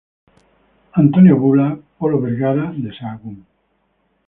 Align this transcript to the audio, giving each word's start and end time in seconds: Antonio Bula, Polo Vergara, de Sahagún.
Antonio 1.01 1.35
Bula, 1.37 1.69
Polo 1.99 2.17
Vergara, 2.23 2.65
de 2.83 2.89
Sahagún. 2.97 3.37